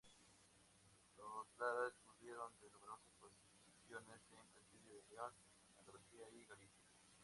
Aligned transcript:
Los 1.19 1.45
Lara 1.59 1.85
dispusieron 1.91 2.51
de 2.59 2.71
numerosas 2.71 3.11
posesiones 3.21 4.19
en 4.33 4.47
Castilla, 4.55 4.99
León, 5.13 5.33
Andalucía 5.77 6.25
y 6.33 6.43
Galicia. 6.49 6.89